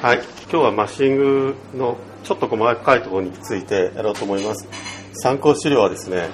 [0.00, 0.18] はい、
[0.48, 4.68] 今日はマッシングのちょっと細かいところについてやろうと思います。
[5.12, 6.28] 参考資料はですね、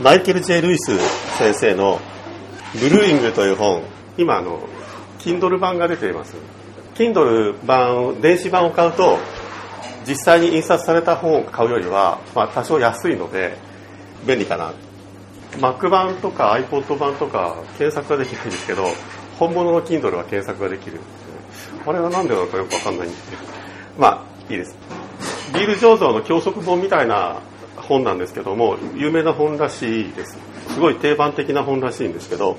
[0.00, 0.62] マイケル・ J.
[0.62, 0.96] ルイス
[1.36, 1.98] 先生の
[2.80, 3.82] ブルーイングという本、
[4.16, 4.60] 今あの、
[5.18, 6.36] Kindle 版が出ています。
[6.94, 9.18] Kindle 版、電子版を買うと、
[10.06, 13.56] 実際に印刷された本を買うよりは、まあ、多少安いので、
[14.28, 14.72] 便利かな。
[15.58, 18.84] Mac 版とか iPod 版とか検索はできないんですけど、
[19.40, 21.00] 本物の Kindle は検索ができる。
[21.88, 23.42] あれはなんでなのかよくわかんないんですけど。
[23.98, 24.76] まあ、いいです。
[25.54, 27.40] ビール醸造の教則本みたいな
[27.76, 30.36] 本なんですけども、有名な本らしいです。
[30.68, 32.56] すごい定番的な本らしいんですけど、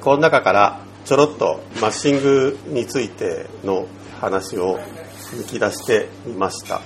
[0.00, 3.86] この中からちょろっとマッシングについての
[4.20, 6.80] 話を抜き出してみました。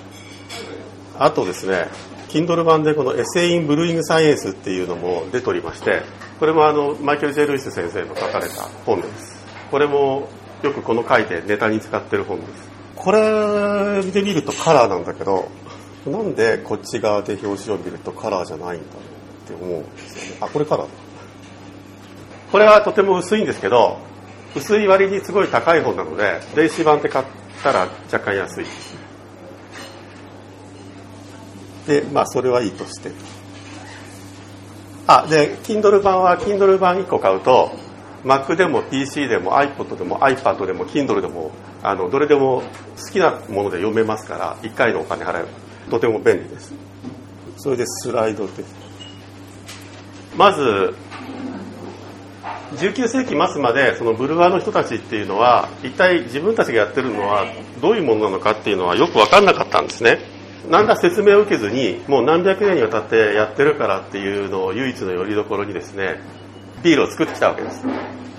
[1.18, 1.88] あとですね、
[2.28, 6.02] Kindle 版でこのエセイン・ブルーイング・サイエンスっていうのも出ておりまして、
[6.38, 9.46] これもあの、マイケル・ジェルイス先生の書かれた本です。
[9.70, 10.28] これも
[10.62, 12.68] よくこの回でネタに使ってる本です。
[12.94, 15.48] これで見るとカラーなんだけど、
[16.06, 20.38] なんでこっち側で表紙を見るとカラーじゃないんだろうって思うんですよね。
[20.40, 20.92] あ、これカラーだ。
[22.50, 23.98] これはとても薄いんですけど、
[24.54, 27.24] 薄い割にすごい高い本なので、電子版って買っ
[27.62, 28.96] たら若干安いです。
[31.86, 33.10] で、まあそれはいいとして。
[35.06, 37.70] あ、で、Kindle 版は Kindle 版1個買うと、
[38.26, 42.64] Mac でも PC でも iPod でも iPad でも Kindle でも、あの、どれでも
[43.00, 45.48] 好きなもので読めますから、1回のお金払えば、
[45.92, 46.74] とても便利です。
[47.56, 48.74] それでスライドです。
[50.36, 50.92] まず、
[52.74, 57.46] 19世紀末までそのブルワーの人たちっていうのは一体自分たちがやってるのは
[57.80, 60.18] どういうものなのかっていうのはよく分かんなかったんですね
[60.68, 66.20] 何ら説明を受けずにもう何百年にわたってやってるからっていうのを唯一の拠り所にですね
[66.86, 67.84] ビールを作ってきたわけです。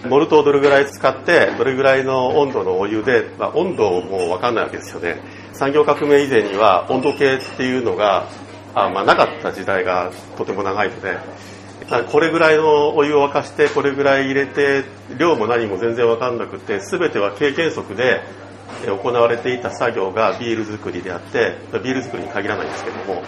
[0.07, 5.21] モルトをどれぐらい使ってどれぐらいの温度のお湯で、まあ、温度も分かんないわけですよね。
[5.51, 8.25] 産業革命以前には温度計っていうのが
[8.73, 11.17] あ、まあ、なかった時代がとても長いので
[12.09, 14.85] これぐらいのお湯を沸かしてこれぐらい入れて
[15.17, 18.21] 量も何も全然分かんなくて全ては経験則で
[18.85, 23.23] 行われていた作業がビール作りであってビール作りに限らないんですけども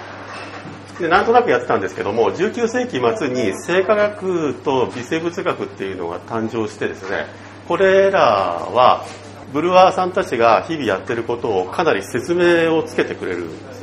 [0.99, 7.25] でなんとなくやってたんですけども19世紀末に生化学と微生物学っていうのが誕生してですね
[7.67, 9.05] これらは
[9.53, 13.79] ブルワーさんたちが日々やってることをかなり説明をつけてくれるんです。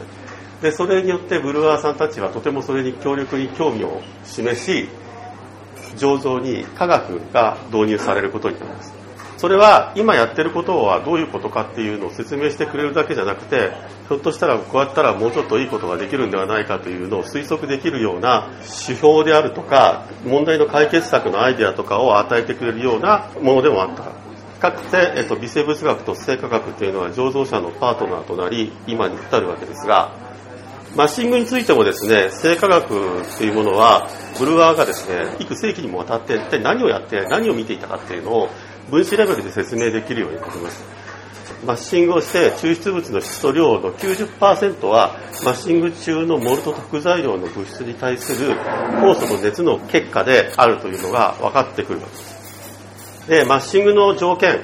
[0.62, 4.88] でそれによってブルワーさんたちはとてもそれに強力に興味を示し
[5.97, 9.06] 醸造に科学が導入されることになります。
[9.36, 13.72] それは今やってることはどういうことかっていうのを説明してくれるだけじゃなくて
[14.08, 24.26] ひょっとしたらこうやったらもうちょっといいことができるんではないかというのを推測できるような指標であるとか問題の解決策のアイデアとかを与えてくれるようなものでもあった。
[24.56, 30.12] かつて、えっと、微生物学と生化学っていうのは醸造者のパートナーとなり今に至るわけですが
[30.97, 32.88] マッシングについてもですね、生化学
[33.36, 34.08] というものは、
[34.38, 38.48] ブルワーがですね、幾世紀にもわたって一体何をやって何を見ていたかっていうのを
[38.91, 40.84] 分子レベルで説明できるようになります。
[41.64, 48.54] マッシングをして抽出物の質と量の90%はマッシング中のモルトと副材料の物質に対する
[49.00, 53.28] 酵素と熱の結果であるというのが分かってくるわけです。
[53.28, 54.60] で、マッシングの条件、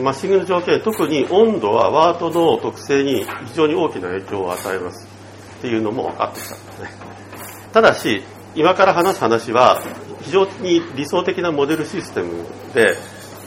[0.00, 5.06] マッシングの条件、特に温度はワートの特性に非常に大きな影響を与えます。
[5.58, 6.90] っていうのも分かってきたんですね。
[7.72, 8.22] ただし、
[8.54, 9.82] 今から話す話は
[10.22, 12.44] 非常に理想的なモデルシステム
[12.74, 12.96] で、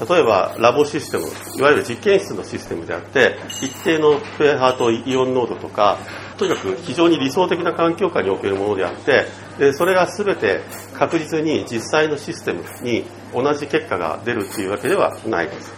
[0.07, 1.25] 例えばラボシステム、
[1.57, 5.97] いわゆる実験室のシステムであって、一定のプレハートイオン濃度とか、
[6.37, 9.25] とにかく非常に理想的な環境下におけるものであって、
[9.57, 10.61] でそれが全て
[10.93, 15.73] 確実に実際のシステムに同じ結果が出るっていうわけではないです。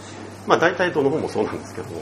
[0.45, 2.01] まあ大体どの本もそうなんですけども。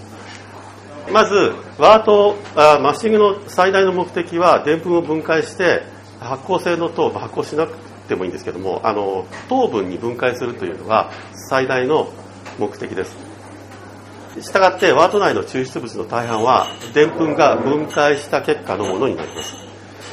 [1.11, 5.81] まず、ワートあ、マッシングの最大の目的は、でんぷんを分解して、
[6.19, 7.73] 発酵性の糖を、発酵しなく
[8.09, 11.11] てもいいんですけども、あの、糖分に分解するというのが
[11.49, 12.11] 最大の
[12.57, 13.15] 目的です。
[14.41, 19.55] したがって、ワート内の抽出物の大半は、でんぷんが分解した結果のものになります。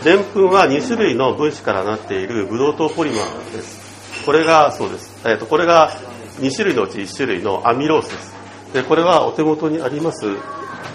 [0.04, 4.25] でんぷんは2種類の分子からなっているブドウ糖ポリマーです。
[4.25, 5.20] これが、そうです。
[5.26, 5.90] えっ、と、これが
[6.38, 8.37] 2種類のうち1種類のアミロースです。
[8.72, 10.26] で、これはお手元にあります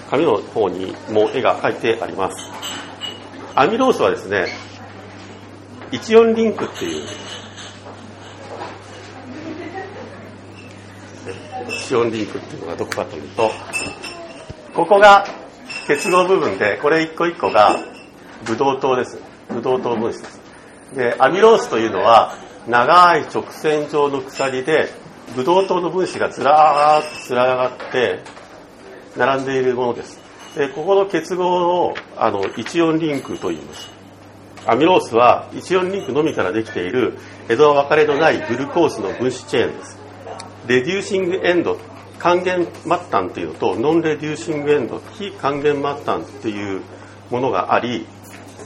[0.10, 2.52] 紙の方にも絵が描いてあります。
[3.56, 4.48] アミロースはですね、
[5.98, 7.06] 14リンクっていう、
[11.90, 13.52] 14リンクっていうのがどこかというと、
[14.74, 15.26] ここが
[15.88, 17.78] 結合部分で、これ一個一個が
[18.46, 19.20] ブドウ糖です。
[19.50, 20.42] ブドウ糖分子です。
[20.96, 22.38] で、アミロースというのは、
[22.68, 24.90] 長い直線状の鎖で、
[25.36, 28.20] ブドウ糖の分子がずらーっと連なって、
[29.18, 30.20] 並んでいるものです
[30.56, 33.90] でここの結合をあの14リンクと言います
[34.66, 37.18] アミロースは14リンクのみからできている
[37.50, 39.98] 枝分かれのないグルコースの分子チェーンです。
[40.68, 41.80] レデューシングエンド
[42.20, 46.82] 還元末端っていうのとノンレデューシングエンド非還元末端っていう
[47.32, 48.06] ものがあり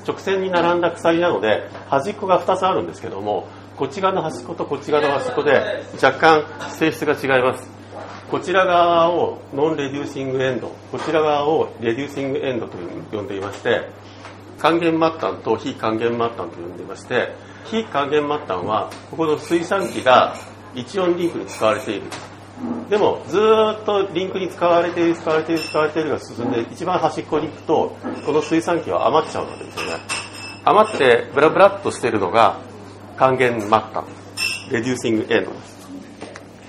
[0.05, 3.47] 直線に並んだ鎖なので端っこが2つあるんですけども
[3.77, 7.75] こっち側の端っことこっち側の端っこで若干性質が違います。
[8.29, 12.77] こちら側をノンレデューシングエンドこちら側をレデューシングエンドと
[13.11, 13.87] 呼んでいまして
[14.59, 17.33] 還元末端と非還元末端と呼んでいまして
[17.65, 20.35] 非還元末端はここの水産機が
[20.75, 22.03] 14リンクに使われている。
[22.89, 30.03] でもずっとリンクに使われている使われている使われているが進んで一番端っこに行くとこの水産機は余っちゃうわけですよね。
[30.63, 32.59] 余ってブラブラっとしてるのが
[33.17, 34.25] 還元末端。
[34.71, 35.75] レデューシングエンドです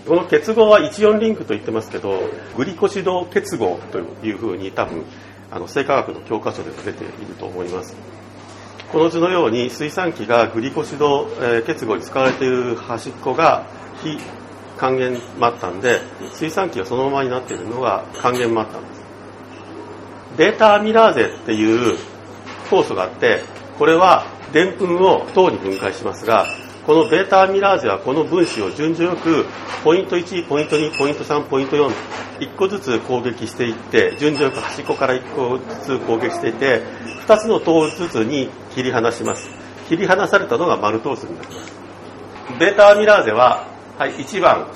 [0.06, 2.20] この結合は14リンクと言ってますけど
[2.56, 5.04] グリコシド結合というふうに多分
[5.50, 7.96] あの生化学の教科書でも出ていると思います。
[8.92, 13.66] この図のように水産機がグリコシドえ結合に使われている端っこが
[14.02, 14.18] 非
[14.78, 16.00] 還元末端で
[16.32, 19.06] 水産機がそのままになっているのが還元末端です。
[20.36, 21.98] ベータアミラーゼっていう
[22.70, 23.42] 酵素があって
[23.78, 26.46] これはでんぷんを糖に分解しますが
[26.86, 29.44] このベータアミラーゼはこの分子を順序よく
[29.82, 36.82] ポイント1ポイント2ポイント3ポイント41個ずつ攻撃していって順序よく端っこから1個ずつ攻撃していて
[37.26, 39.50] 2つの糖ずつに切り離します。
[39.88, 41.72] 切り離されたのがマルトースになります。
[42.60, 43.66] ベータアミラーゼは、
[43.98, 44.68] はい、1番、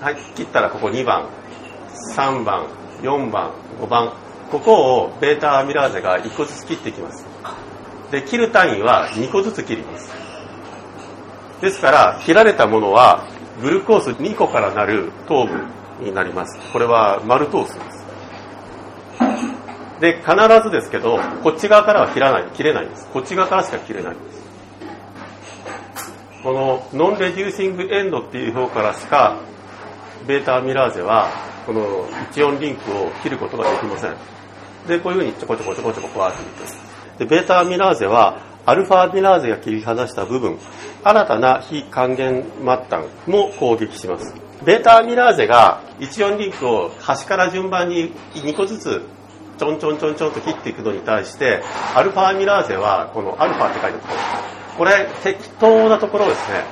[0.00, 1.28] はい、切ったらここ2番。
[2.16, 2.66] 3番。
[3.02, 3.52] 4番。
[3.80, 4.12] 5番。
[4.50, 7.24] ここをベータアミラーゼが1個ずつ切っていきます。
[8.10, 10.21] で切る単位は2個ずつ切ります。
[11.62, 13.24] ですから切られたものは
[13.62, 15.68] グルコース2個からなる糖分
[16.00, 16.58] になります。
[16.72, 18.02] これはマルトースです。
[20.00, 23.08] で必ずですけどこっち側からは切らない切れないんです。
[23.10, 24.42] こっち側からしか切れないんです。
[26.42, 29.38] このノンレデューシングエンドっていう方からしか
[30.26, 31.28] ベータアミラーゼは
[31.64, 34.16] この14リンクを切ることができません。
[34.88, 36.32] でこういうふうにちょこちょこちょこちょここうやっ
[37.18, 40.58] てでベータアミラーゼはアルファアミラーゼが切り離した部分
[41.04, 44.34] 新たな非還元末端も攻撃します。
[44.64, 49.02] ベータアミラーゼが14リンクを端から順番に2個ずつ
[49.58, 51.62] ちょんちょんちょんちょんと切っていくのに対して
[51.94, 54.16] アルファアミラーゼはこのアルファって書いてあるころ
[54.78, 56.64] これ適当なところをですね。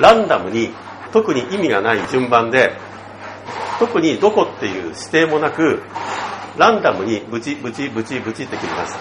[0.00, 0.70] ランダムに
[1.12, 2.72] 特に意味がない順番で
[3.78, 5.82] 特にどこっていう指定もなく
[6.56, 8.98] ランダムにブチブチブチブチって切ります。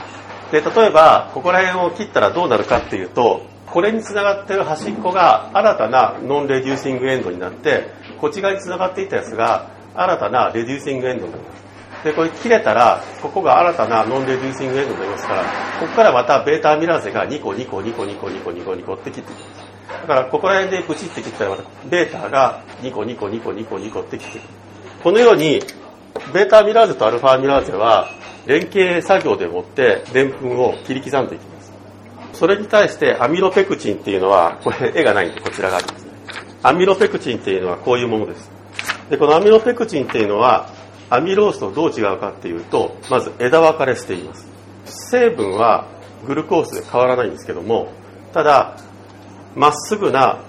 [0.51, 7.90] で例えばここら辺を切ったらどうなるかっていうとこれにつながってる端っこが新たなノンレデューシングエンドになって
[8.22, 11.64] こっち側につながっていたやつが新たなレデューシングエンドになります
[12.04, 15.44] でこれ切れたらここが新たなノンレデューシングエンドになりますから
[15.80, 24.44] ここからまたベータミラーゼが2個2個2個2個2個2個2個って切っていきますだからここら辺でプチって切ったらまたベータが2個2個2個2個2個って切っていく
[25.02, 25.60] このように
[26.31, 28.08] ベータミラーゼとアルファミラーゼは
[28.46, 31.53] 連携作業でもってでんぷんを切り刻んでいきます。
[32.33, 35.77] それに対してアミロペクチンっていうのはこれ絵がないんでこちらが。
[35.77, 36.12] ありますね
[36.63, 38.50] アミロペクチンっていうのはこういうものです。
[39.09, 40.69] でこのアミロペクチンっていうのは
[41.09, 44.47] アミロースとどう違うかっていうとまず枝分かれしています。
[44.85, 45.87] 成分は
[46.25, 47.92] グルコースで変わらないんですけども
[48.33, 48.78] ただ
[49.56, 50.40] まっすぐな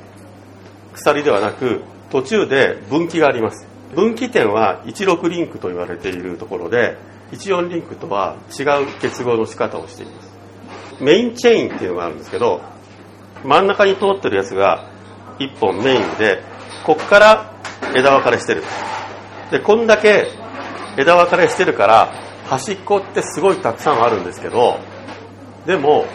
[0.94, 3.66] 鎖ではなく途中で分岐があります。
[3.94, 6.96] 分岐点は16リンクと言われているところで
[7.32, 10.33] 14リンクとは違う結合の仕方をしています。
[11.00, 12.60] メインチェインっていうのがあるんですけど
[13.44, 14.88] 真ん中に通ってるやつが
[15.38, 16.42] 1本メインで
[16.84, 17.54] こっから
[17.94, 18.62] 枝分かれしてる。
[19.50, 20.28] でこんだけ
[20.96, 22.12] 枝分かれしてるから
[22.46, 24.78] 端っこってすごいたくさんあるんですけど
[25.66, 26.06] でも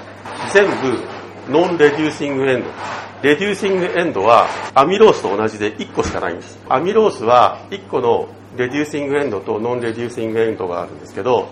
[0.53, 1.03] 全部
[1.51, 6.57] non-reducing end。reducing end はアミロースと同じで1個しかないんです。
[6.69, 11.49] アミロースは1個の reducing end と non-reducing end があるんですけど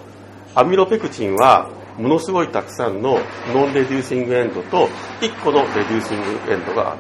[0.56, 3.20] アミロペクチンはものすごいたくさんの
[3.54, 4.88] non-reducing end と
[5.22, 7.00] 1個の reducing end がある。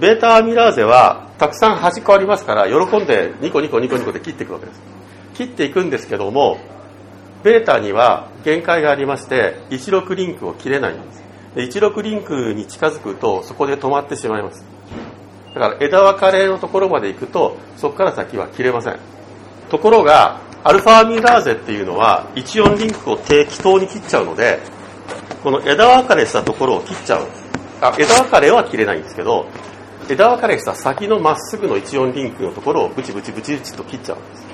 [0.00, 4.80] ベータアミラーゼはたくさん端っこありますから喜んでニコニコニコニコで切っていくわけです。
[5.34, 6.58] 切っていくんですけども
[7.42, 11.22] ベータには限界がありまして16リンクを切れないんです。
[11.80, 14.64] 16リンクに近づくとそこで止まってしまいます。
[15.54, 18.98] だから枝分かれのところまで行くとそこから先は切れません。
[19.70, 24.58] ところがアルファアミラーゼっていうのは14リンクを適当に切っちゃうので
[25.42, 27.26] この枝分かれしたところを切っちゃう
[27.80, 29.46] あ枝分かれは切れないんですけど
[30.10, 34.48] 枝分かれした先のまっすぐの14リンクのところをブチブチブチブチと切っちゃうんです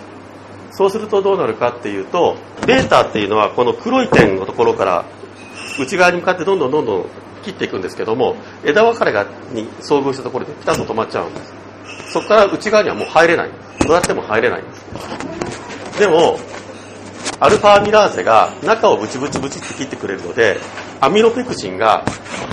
[0.75, 5.04] そうするとどうなるかっていうと、ベータっていうのはこの黒い点のところから
[5.78, 7.06] 内側に向かってどんどんどんどん
[7.44, 8.34] 切っていくんですけども、
[8.64, 11.54] 枝分かれがに遭遇したところでピタッと止まっちゃうんです。
[12.12, 13.50] そこから内側にはもう入れない。
[13.87, 14.84] どうやっても入れないんです。
[15.98, 16.38] でも、
[17.40, 20.58] アルファミラーゼが中をブチブチブチって切ってくれるので、
[21.00, 22.04] アミロペクチンが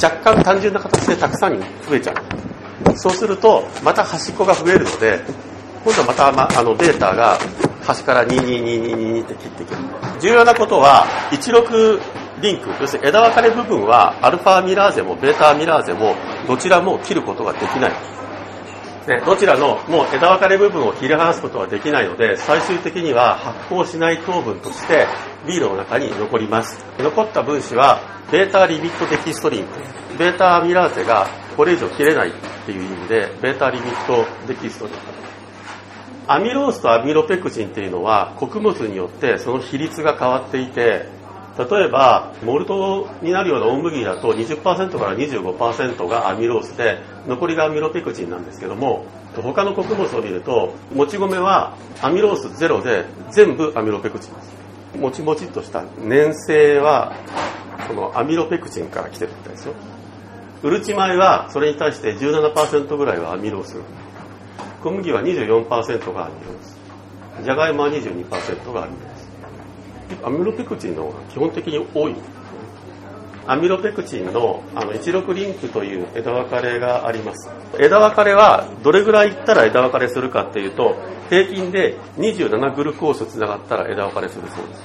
[0.02, 2.98] 若干単純な形でたくさんに増えちゃう。
[2.98, 5.20] そうすると、また端っこが増えるので、
[5.84, 7.38] 今度はまた、ま、あのデータが
[7.84, 9.76] 端から22222って切っていく。
[10.20, 12.00] 重要なことは、16
[12.42, 16.16] リンク、要するに枝分かれ部分はアルファミラーゼもベータミラーゼも
[16.48, 18.21] どちらも切ることができない。
[19.08, 25.08] ね、どちらのもう枝分かれ部分を切り離すことはできないので、最終的には発酵しない糖分として
[25.48, 26.86] ビールの中に残ります。
[27.00, 28.00] 残った分子は、
[28.32, 29.80] ベータリミットデキストリンク。
[30.20, 31.28] ベータアミラーゼが
[31.58, 32.32] これ以上切れないっ
[32.66, 34.96] ていう意味で、ベータリミットデキストリン。
[36.28, 41.10] アミロースとアミロペクチンっていうのは穀物によってその比率が変わっていて、
[41.58, 49.06] 例えば、モルトになるような大麦だと20%から25%がアミロースで、残りがアミロペクチンなんですけども、
[49.36, 54.98] 他の穀物を見ると、もち米はアミロースゼロで全部アミロペクチンです。
[54.98, 57.14] もちもちっとした粘性は、
[57.88, 59.74] このアミロペクチンから来てるみたいですよ。
[60.64, 63.78] うるち米はそれに対して17%ぐらいはアミロース。
[64.84, 66.78] 小麦は24%がアミロース。
[67.44, 69.11] じゃがいもは22%がアミロース。
[70.24, 72.16] アミロペクチンの方が基本的に多い。
[73.48, 77.50] アミロペクチンのあの16リンクという枝分かれがあります。
[77.80, 80.96] 枝分かれはどれぐらいいったら枝分かれするかっていうと
[81.30, 84.82] 平均で27グルコースつながったら枝分かれするそうです。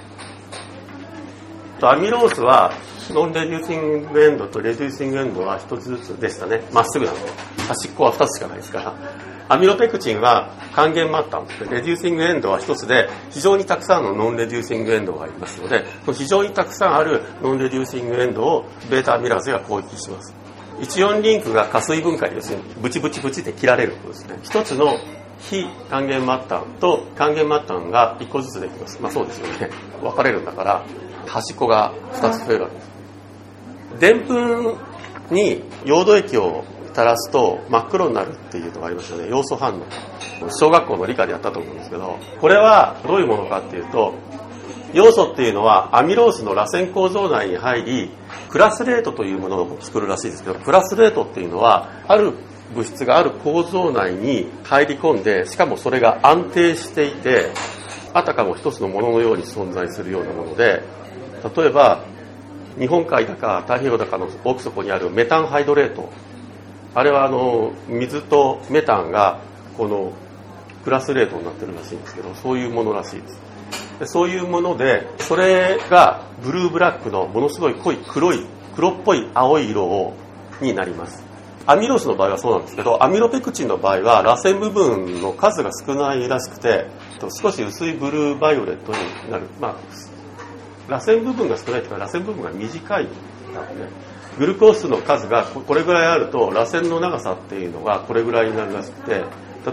[1.82, 2.72] アミロースは
[3.10, 6.62] non-reducing end と reducing end は1つずつでしたね。
[6.72, 7.18] まっすぐなの。
[7.68, 8.94] 端っこは2つしかないですから。
[9.48, 20.34] アミロペクチンは還元末端、 reducing end は一つで、非常にたくさんの non-reducing end がありますので、非常にたくさんある non-reducing end をベータアミラーゼが攻撃します。
[20.80, 24.38] 14リンクが加水分解ですね、ブチブチブチって切られることですね。
[24.42, 24.98] 一つの
[25.38, 29.00] 非還元末端と還元末端が1個ずつできます。
[29.00, 29.70] まあそうですよね。
[30.02, 30.84] 分かれるんだから、
[31.26, 32.96] 端っこが2つ増えるわけです。
[34.00, 34.76] でんぷん
[35.30, 36.64] に溶土液を
[36.96, 39.28] 垂らすと真っ黒になるっていうのがありましたね。
[39.28, 39.82] 要素反応。
[40.48, 44.14] 小学校の理科でやったと思うんですけどこれはどういうものかっていうと
[44.92, 48.10] 要素っていうのはアミロースの螺旋構造内に入り
[48.48, 52.32] クラスレートというものを作るらしいですけどクラスレートっていうのはある
[52.74, 57.50] 物質がある構造内に入り込んでしかもそれが安定していて
[58.14, 60.82] あたかも一つのもののように存在するようなもので
[61.56, 62.04] 例えば
[62.78, 66.10] 日本海だか太平洋だかの奥底にあるメタンハイドレート
[66.96, 69.38] あれはあの水とメタンが
[69.76, 70.14] この
[70.82, 73.38] プラスレートになってるらしいんですけどそういうものらしいです。
[73.98, 80.14] でそういうものでそれがブルーブラックのものすごい濃い黒い黒っぽい青い色を
[80.62, 81.22] になります。
[81.66, 86.86] アミロースの場合はそうなんですけどアミロペクチンの場合は螺旋部分の数が少ないらしくて
[87.42, 89.44] 少し薄いブルーバイオレットになる。
[89.60, 89.76] まあ
[90.88, 93.08] 螺旋部分が少ないというか螺旋部分が短いん
[93.52, 93.66] だね
[94.38, 99.24] グルコースの数がこれぐらいあると螺旋の長さっていうのがこれぐらいになるらしくて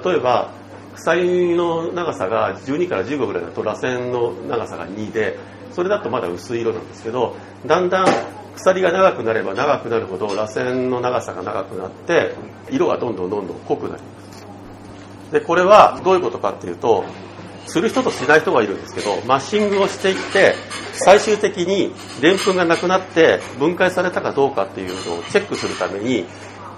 [0.08, 0.52] 例えば
[0.96, 5.38] 鎖の長さが12から15ぐらいだと螺旋の長さが2で
[5.72, 8.06] それだとまだ薄い色なんですけどだんだん
[8.56, 12.36] 鎖が長くなれば長くなるほど螺旋の長さが長くなって
[12.70, 14.48] 色がどんどんどんどん濃くなります。
[15.32, 17.04] でこれはどういうことかっていうと
[17.66, 20.56] する人としない人がいるんですけどマッシングをしていって
[20.94, 26.26] 最終的にでんぷんがなくなって分解されたかどうかっていうのをチェックするために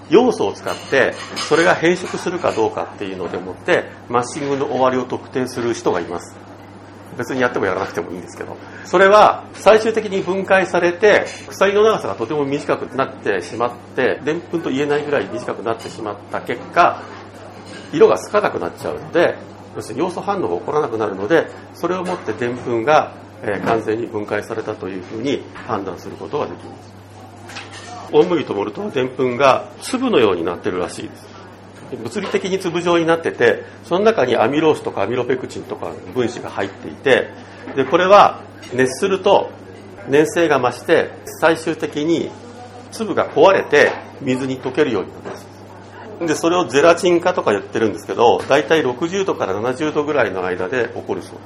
[0.09, 6.35] 要素を使ってそれが変色するかどうかっていうのでもってマッシングの終わりを特定する人がいます。
[7.17, 8.57] 別にやってもやらなくてもいいんですけど。
[8.83, 17.01] それは最終的に分解されて鎖の長さがとても短くなってしまってでんぷんと言えないぐらい短くなってしまった結果
[17.91, 19.35] 色がつかなくなっちゃうので
[19.75, 23.13] 要するに要素反応が起こらなくなるのでそれをもってでんぷんが、
[23.43, 26.95] え完全に分解されたというふうに判断することができます。
[28.11, 31.35] 大麦とモルトはでんぷんが粒のようになってるらしいです。
[32.03, 37.29] 物理的に粒状になっててその中にアミロースとかアミロペクチンとか分子が入っていて
[37.75, 38.41] でこれは
[38.73, 39.51] 熱すると
[40.09, 42.29] 粘性が増して最終的に
[42.91, 43.91] 粒が壊れて
[44.21, 45.44] 水に溶けるようになるんです
[46.19, 51.41] で、それをゼラチン化とか言ってるんですけど、だいたい60度から70度ぐらいの間で起こるそうで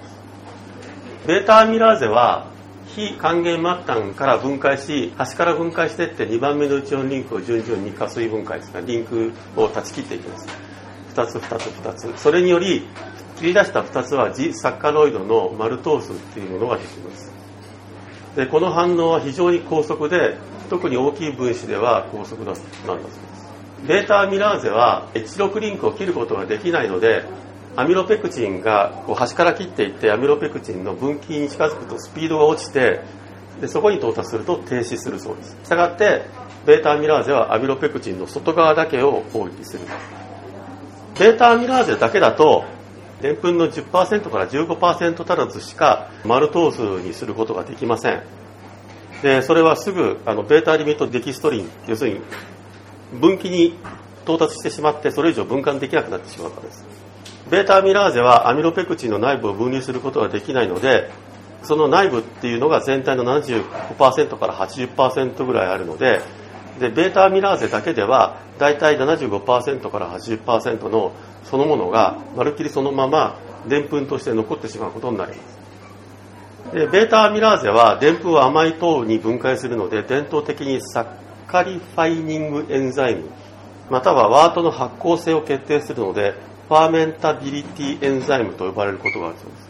[1.24, 1.28] す。
[1.28, 2.48] ベータアミラーゼは、
[2.88, 10.48] 非還元末端から分解し、端から分解していって2番目の内音リンクを順々に加水分解ですが、リンクを断ち切っていきます。
[11.14, 12.22] 2つ2つ2つ。
[12.22, 12.88] それにより、
[13.40, 17.32] 切り出した2つはジサッカロイドのマルトースっていうものができます
[18.36, 20.38] でこの反応は非常に高速で
[20.70, 23.29] 特に大きい分子では高速なんだそうです
[23.88, 27.24] ベータミラーゼはエチロクリンクを切ることができないので
[27.76, 33.02] アミロペクチンがこう端から切っていってアミロペクチンの分岐に近づくとスピードが落ちて
[33.62, 35.58] でそこに到達すると停止するそうです。
[35.64, 36.24] したがって
[36.66, 39.86] ベータミラーゼはアミロペクチンの外側だけを攻撃する。
[41.20, 42.66] ベータミラーゼだけだと
[43.22, 48.24] でんぷんの10%から15%足らずしかマルトースにすることができません。
[49.22, 52.22] でそれはすぐあのベータリミットデキストリン要するに
[53.14, 53.76] 分岐に
[54.24, 56.86] 到達してしまってそれ以上分解できなくなってしまうからです。
[57.50, 61.10] ベータアミラーゼはアミロペクチンの内部を分離することができないので
[61.64, 66.22] その内部っていうのが全体の75%から80%ぐらいあるので
[66.80, 71.14] でベータアミラーゼだけではだいたい75%から80%の
[71.44, 75.60] そのものがまるっきりそのままでんぷんとして残ってしまうことになります。
[76.74, 83.24] でベータアミラーゼはでんぷんを甘い糖に分解するので伝統的に saccharifying enzyme
[83.90, 86.36] または wort の発酵性を決定するので
[86.68, 89.70] fermentability enzyme と呼ばれることがあるそうです。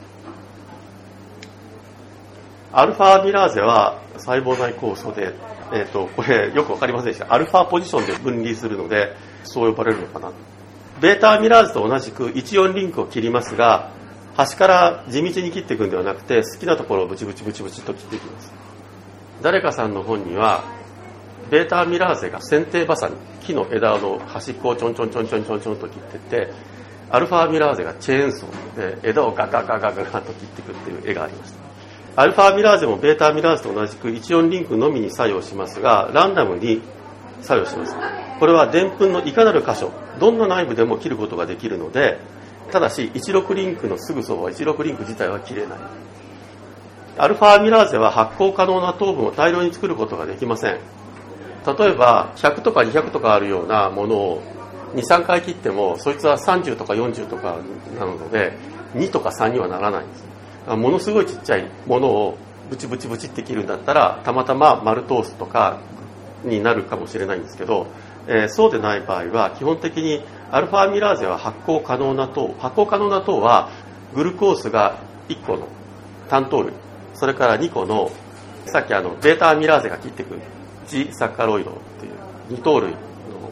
[2.74, 5.34] アルファアミラーゼは細胞内酵素で、
[5.74, 7.34] えーと、これよく分かりませんでした。
[7.34, 10.34] alpha position で分離するのでそう呼ばれるのかな
[11.00, 13.92] ベータアミラーゼと同じく14リンクを切りますが
[14.36, 18.52] 端から地道に切っていくんではなくて好きなところをブチブチブチブチと切っていきます。
[19.42, 20.79] 誰かさんの本には
[21.50, 26.54] ベータアミラーゼが剪定バサミ木の枝の端っこをちょんちょんちょんちょんちょんちょんと切ってって
[27.10, 32.22] アルファアミラーゼがチェーンソーで枝をガガガガガガと切っていくっていう絵がありました。
[32.22, 35.82] アルファアミラーゼもベータアミラーゼと同じく14リンクのみに作用します。
[35.82, 36.82] がランダムに
[37.42, 37.96] 作用します
[38.40, 39.92] これはでんぷんのいかなる箇所。
[40.20, 42.20] どんな内部でも切ることができるので
[42.72, 45.80] ただし16リンクのすぐそば16リンク自体は切れない。
[47.18, 50.99] アルファアミラーゼは発酵可能な糖分を大量に作ることができません。
[51.78, 54.44] 例えば100とか200とかあるようなものを
[54.96, 57.58] 23回切ってもそいつは30とか40とか
[57.98, 58.58] なので
[58.96, 60.30] 2とか3にはならないんです。
[60.68, 62.38] ものすごいちっちゃいものを
[62.70, 65.80] ブチブチブチって切るんだったらたまたま丸トースとか
[66.44, 67.88] になるかもしれないんですけど、
[68.28, 73.72] えー、そうでない場合は基本的にアルファミラーゼは発酵可能な糖発酵可能な糖は
[74.14, 75.68] グルコースが1個の
[76.30, 76.74] 単糖類
[77.14, 78.12] それから2個の
[78.66, 80.42] さっきあのベータアミラーゼが切ってくる。
[80.90, 82.14] チサッカロイドっていう
[82.50, 82.98] 二糖類の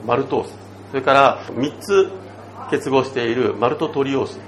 [0.06, 0.54] マルトース
[0.90, 2.10] それから3つ
[2.70, 4.40] 結合しているマルトトリオース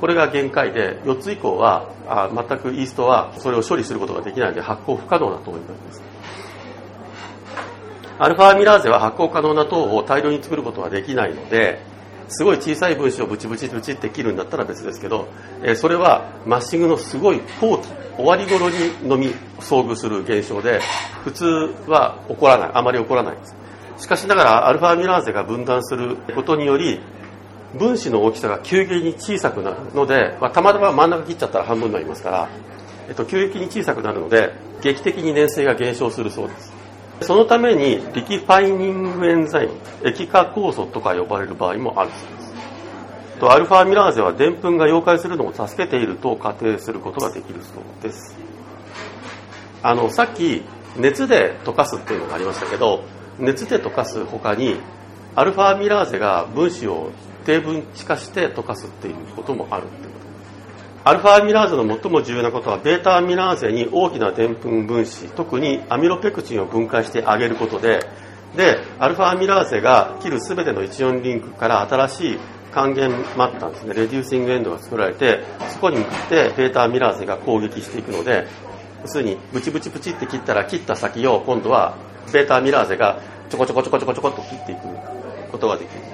[0.00, 6.02] これが限界で4つ以降はあ全くイーストはそれを処理することができないので発酵不可能な糖になります。
[8.18, 11.80] アルファアミラーゼは発酵可能な糖を大量に作ることができないので
[12.32, 15.28] すごい小さい分子をブチブチブチって切るんだったら別ですけど、
[15.62, 19.28] えそれはマッシングのすごい後期終わり頃にのみ
[19.60, 20.80] 遭遇する現象で
[21.24, 21.44] 普通
[21.86, 23.54] は起こらないあまり起こらないです。
[23.98, 27.00] しかしながらアルファミラーゼが分断することにより
[27.78, 32.48] 分子の大きさが急激に小さくなるので、まあ、たまたま真ん中切っちゃったら半分になりますから、
[33.08, 36.81] えっと、急激に小さくなるので劇的に粘性が減少するそうです。
[37.22, 42.52] そのために liquefying enzyme 液化酵素とか呼ばれる場合もあるそうです。
[43.40, 48.36] とアルファアミラーゼはでんぷんが溶解するのを助けていると仮定することができるそうです。
[49.82, 50.62] あのさっき
[50.96, 53.02] 熱で溶かすっていうのがありましたけど
[53.38, 54.76] 熱で溶かす他に
[55.34, 57.10] アルファアミラーゼが分子を
[57.44, 59.86] 低分子化して溶かすっていうこともある。
[59.86, 60.01] ってこと
[61.04, 68.06] アルファアミラーゼの最も重要なことはベータアミラーゼに大きなでんぷん分子特にアミロペクチンを分解してあげることで
[68.56, 72.38] でアルファアミラーゼが切る全ての14リンクから新しい
[72.70, 78.46] 還元末端ですねレデューシングエンドが作られてそこに向かってベータアミラーゼが攻撃していくので
[79.02, 81.96] 要するにブチブチブチって切ったら切った先を今度は
[82.32, 84.82] ベータアミラーゼがちょこちょこちょこちょこちょこっと切っていく
[85.50, 86.11] ことができる。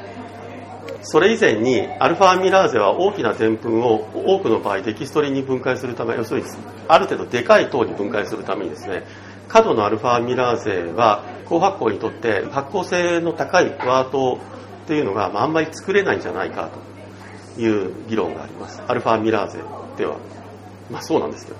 [1.02, 6.46] それ以前にアルファアミラーゼは大きなでんぷんを多くの場合デキストリンに分解するため要するに
[6.88, 9.04] ある程度でかい糖に分解するためにですね
[9.48, 14.38] 過度のアルファアミラーゼは高発酵にとって発酵性の高いワート
[14.84, 16.70] っていうのが、まあ、あんまり作れないんじゃないか
[17.56, 18.82] という議論があります。
[18.87, 19.58] アルファアミラーゼ
[19.96, 20.16] では。
[20.90, 21.58] まあそうなんですけど。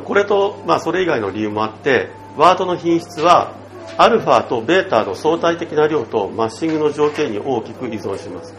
[0.00, 3.54] これと、まあ、それ以外の理由もあってワートの品質は
[3.98, 8.54] アルファとベータの相対的な量とマッシングの条件に大きく依存します。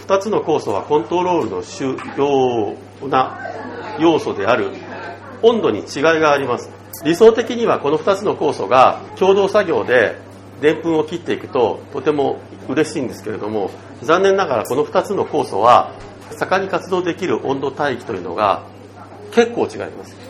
[0.00, 2.76] 2つの酵素はコントロールの主要
[3.08, 3.38] な
[3.98, 4.70] 要素である。
[5.42, 6.70] 温度に違いがあります。
[7.04, 10.18] 理想的にはこの2つの酵素が共同作業で
[10.60, 13.70] でんぷんを切っていくととても嬉しいんですけれども
[14.02, 15.92] 残念ながらこの2つの酵素は
[16.38, 18.64] 盛んに活動できる温度帯域というのが
[19.32, 20.25] 結構違います。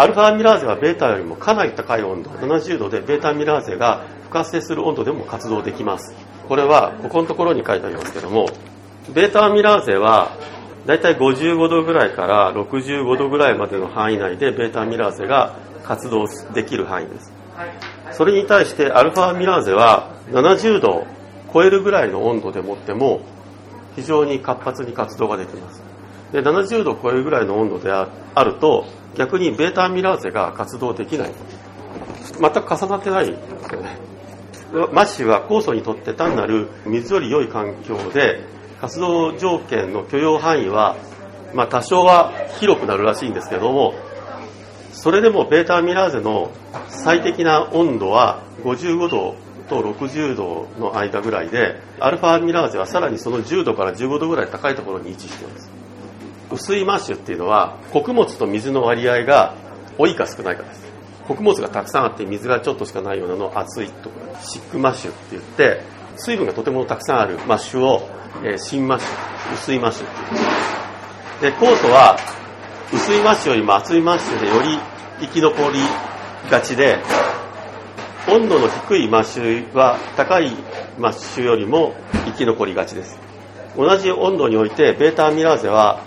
[0.00, 6.14] アルファミラーゼはベータよりもかなり高い温度70度でベータミラーゼが不活性する温度でも活動できます。
[6.48, 8.48] これはここのところに書いてありますけども
[9.12, 10.30] ベータミラーゼは
[10.86, 17.30] だいたい55度ぐらいから65度ぐらいまでの範囲内でベータミラーゼが活動できる範囲です。
[18.12, 21.06] それに対してアルファミラーゼは70度
[21.52, 23.20] 超えるぐらいの温度でもっても
[23.96, 25.89] 非常に活発に活動ができます。
[26.32, 28.08] で70度を超えるぐらいの温度であ
[28.44, 31.32] ると逆にベータアミラーゼが活動できない。
[32.40, 33.38] 全く重なってないんで
[33.68, 34.10] すよね。
[34.92, 38.40] マッシュは酵素にとって単なる水より良い環境で
[38.80, 40.96] 活動条件の許容範囲は、
[41.54, 43.94] まあ、多少は広くなるらしいんですけども
[44.92, 46.52] それでもベータアミラーゼの
[46.88, 49.34] 最適な温度は55度
[49.68, 55.79] と60度の間ぐらいでアルファアミラーゼはさらにその10度から15度ぐらい高いところに位置しています。
[56.50, 59.54] 薄いマッシュっていうのは穀物と水の割合が
[59.98, 60.80] 多いか少ないかです。
[61.26, 65.80] 穀物がたくさんあって水がちょっとしかないようなのを厚いとか thick mash って言って
[66.16, 68.08] 水分がとてもたくさんあるマッシュを、
[68.42, 70.14] えー、 thin mash 薄いマッシュって
[71.40, 72.18] 言うで酵素は
[72.92, 74.78] 薄いマッシュよりも厚いマッシュでより
[75.20, 75.78] 生き残り
[76.50, 76.98] がちで
[78.28, 80.50] 温度の低いマッシュは高い
[80.98, 81.94] マッシュよりも
[82.26, 83.18] 生き残りがちです。
[83.76, 86.02] 同じ温度においてベータアミラーゼは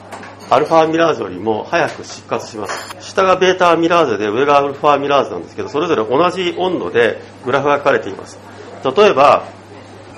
[0.54, 2.96] アルファアミラーゼよりも早く失活します。
[3.00, 8.38] 下がベータアミラーゼで上がアルファアミラーゼなんですけどそれぞれ同じ温度でグラフが書かれています。
[8.86, 9.48] 例えば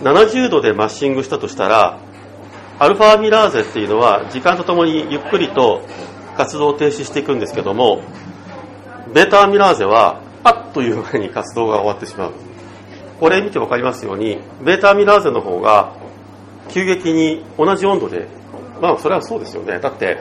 [0.01, 1.99] 70度でマッシングしたとしたら
[2.79, 5.87] アルファアミラーゼっていうのは時間とともにゆっくりと
[6.35, 8.01] 活動を停止していくんですけども
[9.13, 12.33] ベータミラーゼはパッという前に活動が終わってしまう。
[13.21, 15.95] これ見て分かりますようにベータミラーゼの方が
[16.67, 18.27] 急激に同じ温度で
[18.81, 19.79] まあそれはそうですよね。
[19.79, 20.19] だって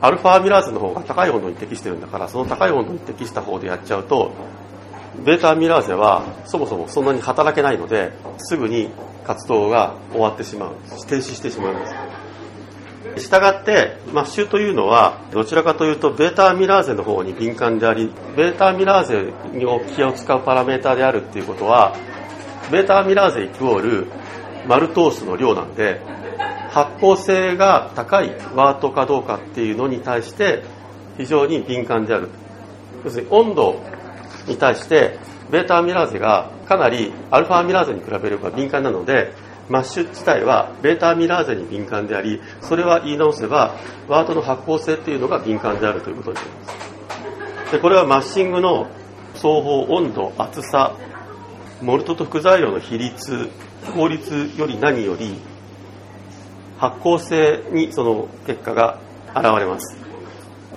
[0.00, 4.32] アルファミラーゼの方が高い温度に適してるんだからその高い温度に適した方でやっちゃうと
[5.24, 8.90] ベータミラーゼはそもそもそんなに働けないのですぐに
[9.24, 10.74] 活動が終わってしまう
[11.08, 11.94] 停止してしまうんです。
[13.16, 19.64] したがって、マッシュというのは、どちらかというと、ベータミラーゼの方に敏感であり、ベータミラーゼに
[19.94, 21.94] 気を使うパラメータであるっていうことは、
[22.70, 24.06] ベータミラーゼイコール、
[24.66, 26.00] マルトースの量なんで、
[26.70, 30.62] 発酵性が高いワートかどうかっていうのに対して、
[31.16, 32.28] 非常に敏感である。
[33.04, 33.80] 要するに、温度
[34.46, 35.18] に対して、
[35.50, 39.32] ベータアミラーゼがかなりアルファアミラーゼに比べれば敏感なので、
[39.68, 43.74] マッシュ自体はベータアミラーゼに敏感でありそれは言い直せば
[44.06, 46.68] ワートの発酵性っていうのが敏感であるということになりま
[47.66, 48.88] すでこれはマッシングの
[49.34, 50.96] 双方温度厚さ
[51.82, 53.50] モルトと副材料の比率
[53.92, 55.36] 効率より何より
[56.78, 58.98] 発酵性にその結果が
[59.34, 60.06] 現れます。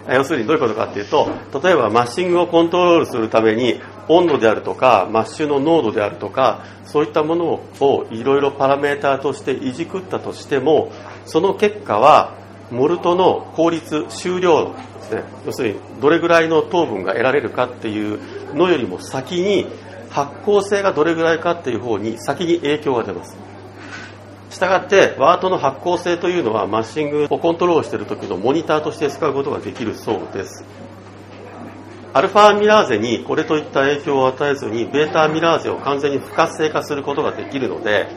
[0.07, 1.29] 要するにどういうことかっていうと
[1.61, 7.45] 例えばマッシングをコントロールするために温度であるとかマッシュの濃度であるとかそういったもの
[7.79, 10.91] をいろいろパラメーターとしていじくったとしても
[11.25, 12.35] その結果は
[12.71, 15.23] モルトの効率終了ですね。
[15.45, 18.19] 要するにどれぐらいの糖分が得られるかっていう
[18.55, 19.67] のよりも先に
[20.09, 23.48] 発酵性がどれぐらいかっていう方に先に影響が出ます。
[24.49, 30.65] したがってワートの発酵性というのはマッシングをコントロールしている時のモニターとして使うことができるそうです。
[32.11, 38.07] アルファミラーゼにこれといった影響を与えずにベータミラーゼを完全に不活性化することができるので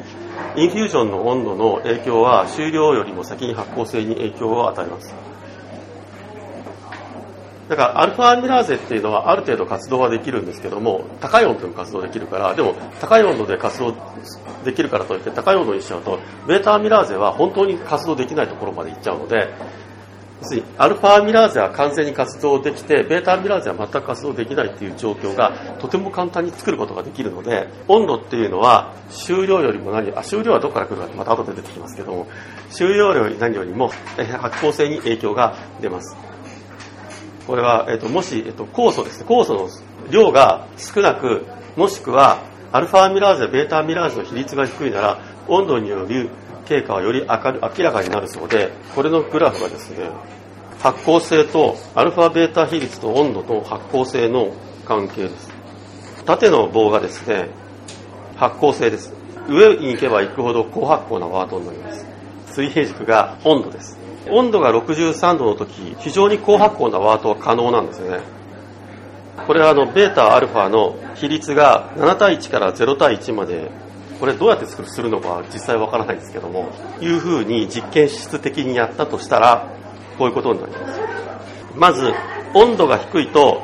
[0.56, 5.31] インフュージョンの温度の影響は終了よりも先に発酵性に影響を与えます。
[7.68, 13.94] だからアルファアミラーゼっていうのはある程度活動はできるんですけども高い温度で活動できるからでも高い温度で活動
[14.64, 19.54] できるからといって高い温度にしちゃうとベータアミラーゼは本当に活動できないところまでいっちゃうので
[20.42, 32.26] 要するにアルファアミラーゼは完全に活動できてベータアミラーゼは全く活動できないっていう状況がとても簡単に作ることができるので温度っていうのは終了よりも何あ終了はどこから来るかってまた後で出てきますけども
[32.70, 36.31] 終了より何よりも発酵性に影響が出ます。
[37.46, 39.20] これは、えっと、もし、えっと、酵素です。
[39.20, 39.68] ね酵素の
[40.10, 46.30] 量が少なくもしくはアルファアミラーゼベータアミラーゼの比率が低いなら温度による
[46.66, 50.08] 経過はより明らかになるそうでこれのグラフがですね
[50.80, 54.52] 発光性とアルファベータ比率と温度と発光性の
[54.84, 55.50] 関係です。
[56.24, 57.48] 縦の棒がですね
[58.36, 59.12] 発光性です。
[59.48, 62.04] 上に行けば行くほど高発光なワードになります。
[62.46, 64.01] 水平軸が温度です。
[64.30, 68.20] 温度が63度の時非常に高発光なワートは可能なんですよね。
[69.46, 73.70] これはあのベータアルファの比率が7対1から0対1まで
[74.20, 79.74] これどうやってするのか実際わからないんですけどもいうふうに実験室的にやったとしたら
[80.16, 81.00] こういうことになります。
[81.74, 82.12] まず
[82.54, 83.62] 温度が低いと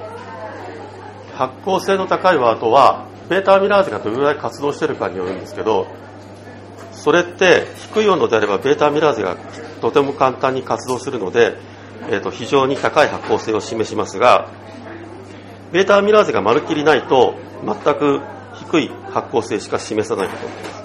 [1.35, 5.87] 発光性の高いワートはベータアミラーゼがどれぐらい活動してるかによるんですけど
[6.93, 9.37] それって低い温度であればベータアミラーゼが
[9.81, 11.57] とても簡単に活動するので、
[12.11, 14.51] えー、と非常に高い発光性を示しますが
[15.73, 18.21] ベータアミラーゼがまるっきりないと全く
[18.55, 20.47] 低い発光性しか示さないこと。
[20.47, 20.83] になります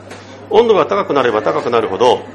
[0.50, 2.26] 温度が高くなれば高くなるほど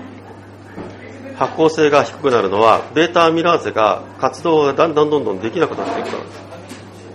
[1.37, 6.25] 発光性が低くなるのはベータアミラーゼが活動がだんだんどんどんできなくなっていくから。
[6.25, 6.31] で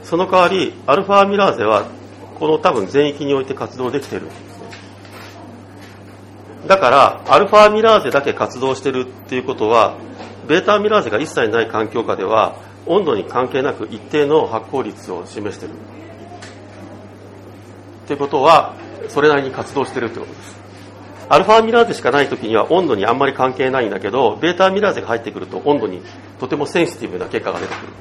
[0.05, 1.85] すその代わりアルファアミラーゼは
[2.39, 4.27] この多分全域において活動できている。
[6.67, 9.97] だからアルファミラーゼだけ活動してるっていうことは
[10.47, 15.75] ベータアミラーゼが一切ない環境下では温度に関係なく一定の発酵率を示している。
[18.05, 18.75] ってことは
[19.07, 20.57] それなりに活動してるってことです。
[21.29, 26.01] アルファアミラーゼしかない時には温度にあんまり関係ないんだけどベータアミラーゼが入ってくると温度に
[26.39, 27.93] とてもセンシティブな結果が出てくる。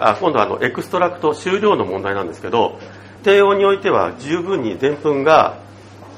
[0.00, 2.78] あ今度はあのエクストラクト収量の問題なんですけど
[3.24, 5.58] 低温においては十分にでんぷんが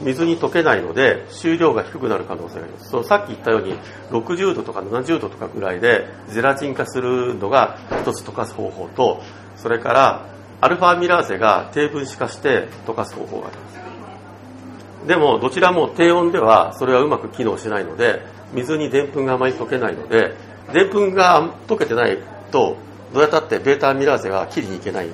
[0.00, 2.90] 水に溶けないので収量が低くなる可能性があります。
[2.90, 3.74] そのさっき言ったように
[4.10, 9.22] 60度とか70度とかぐらいでゼラチン化するのが一つ溶かす方法と
[9.56, 10.26] それから
[10.60, 15.06] アルファミラーゼが低分子化して溶かす方法があります。
[15.06, 18.20] でもどちらも低温ではそれはうまく機能しないので
[18.52, 20.34] 水にでんぷんがあまり溶けないので
[20.72, 22.18] でんぷんが溶けてない
[22.50, 22.76] と
[23.12, 25.08] どうやったってベータアミラーゼが切りにいけない。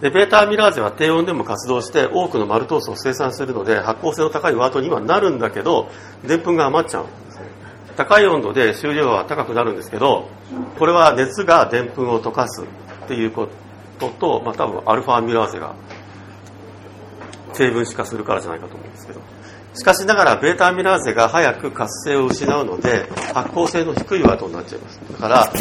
[0.00, 5.88] でベータアミラーゼは低温でも活動して多くのマルトースを生産するので発酵性の高いワートにはなるんだけど
[6.26, 7.04] でんぷんが余っちゃう。
[7.04, 7.42] んですね
[7.96, 10.28] 高い温度で収量は高くなるんですけど
[10.78, 12.62] これは熱がでんぷんを溶かす
[13.04, 13.48] っていうこ
[13.98, 15.74] とと、まあ、多分アルファアミラーゼが
[17.54, 19.20] 低分子化するからじゃないかと思うんですけど。
[19.78, 25.00] しかしながらベータアミラーゼが早く活性を失うので発酵性の低いワートになっちゃいます。
[25.12, 25.52] だから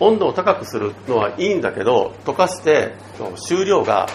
[0.00, 2.94] 温度を高くするのはいいんだけど溶かして
[3.36, 4.08] 収量が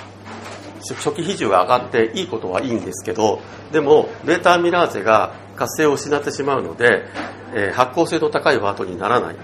[0.82, 3.40] 初期比重が上がっていいことはいいんですけど
[3.72, 7.06] でもベータアミラーゼが活性を失ってしまうので、
[7.54, 9.36] えー、発酵性の高いワートにならない。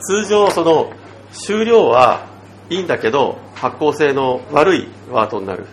[0.00, 0.92] 通常その
[1.32, 2.26] 収量は
[2.70, 5.66] いいんだけど発酵性の悪いワートになる。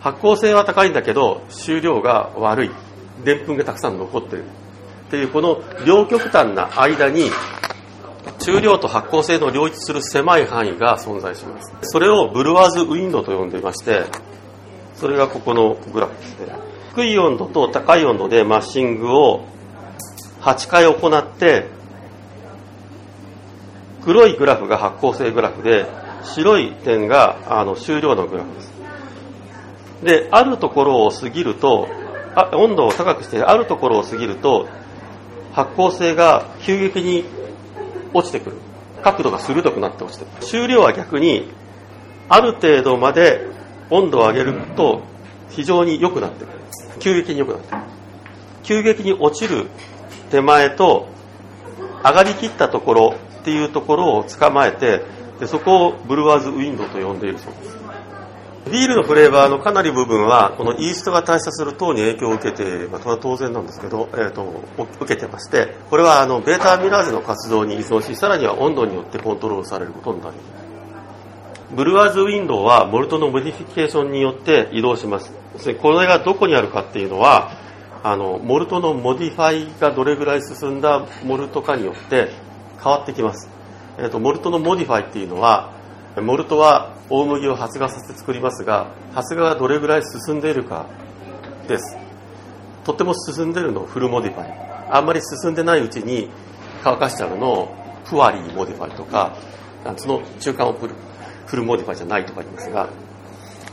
[0.00, 2.70] 発酵性は高いんだけど収量が悪い。
[3.24, 4.44] でんぷんがたくさん残ってる。
[5.08, 7.30] っていうこの両極端な間に
[8.44, 11.72] 中量と発光性の両立する狭い範囲が存在します。
[11.82, 14.04] それをブルワーズウィンドと呼んでいまして
[14.94, 16.26] それがここのグラフで。
[16.26, 16.54] すね
[16.94, 19.46] 低い温度と高い温度でマッシングを
[20.40, 21.68] 8回行って
[24.04, 25.86] 黒いグラフが発光性グラフで
[26.24, 28.72] 白い点があの終了のグラフです。
[30.02, 31.88] であるところを過ぎると
[32.34, 34.68] あ温度を高くしてあるところを過ぎると
[35.52, 37.24] 発光性が急激に
[38.14, 38.56] 落ちてくる。
[39.02, 40.46] 角度が鋭くなって落ちてくる。
[40.46, 41.50] 終了は逆に
[42.28, 43.46] ある程度まで
[43.90, 45.02] 温度を上げると
[45.50, 46.58] 非常に良くなってくる。
[47.00, 47.82] 急激に良くなってくる。
[48.62, 49.66] 急激に落ちる
[50.30, 51.08] 手前と
[52.04, 55.02] 上がりきったところっていうところを捕まえて
[55.40, 57.81] でそこをブルワーズウィンドウと呼んでいるそうです。
[58.70, 64.62] ビールのフレーバーのかなり部分はこのイーストが代謝する糖に影響を受けて、まあ、は当然なんですけど、えーと、
[65.00, 70.62] 受けてましてこれはあのベータアミラーゼの活動に依存しさらには温度によってコントロールされることになります。
[71.74, 75.32] ブルワーズウィンドウはモルトのモディフィケーションによって移動します。
[75.80, 77.52] これがどこにあるかっていうのは
[78.04, 82.30] あのモルトのモディファイがどれぐらい進んだモルトかによって
[82.82, 83.48] 変わってきます、
[83.98, 85.72] えー、とモルトのモディファイっていうのは
[86.20, 90.86] モルトは大麦を発芽させて作りますが発芽がどれぐらい進んでいるか
[91.68, 91.96] です。
[92.84, 94.52] とっても進んでいるのをフルモディファイ。
[94.90, 96.30] あんまり進んでないうちに
[96.82, 97.74] 乾かしちゃうのを
[98.06, 99.36] プアリーモディファイとか
[99.96, 100.94] その中間をフル
[101.46, 102.88] フルモディファイじゃないとか言いますが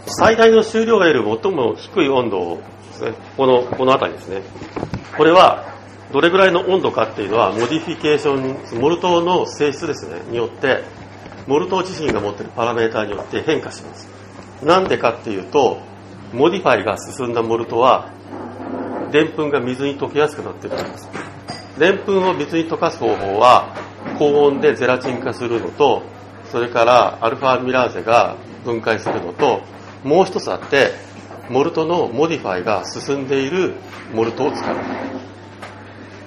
[0.06, 4.42] 最大の収量が得る最も低い温度をですねこのこの辺りですね。
[5.18, 5.66] これは
[6.12, 8.36] どれぐらいの温度かっていうのはモディフィケーショ
[8.78, 10.84] ンモルトの性質ですねによって
[11.50, 14.08] モルト自身が持っているパラメーターによって変化します。
[14.64, 15.80] なんでかっていうと
[16.32, 18.12] モディファイが進んだモルトは
[19.12, 21.10] でんぷんが水に溶けやすくなっているんです。
[21.80, 23.76] でんぷんを水に溶かす方法は
[24.20, 26.04] 高温でゼラチン化するのと
[26.52, 29.62] それからアルファアミラーゼが分解するのと
[30.04, 30.92] もう一つあって
[31.50, 33.74] モルトのモディファイが進んでいる
[34.14, 34.76] モルトを使う。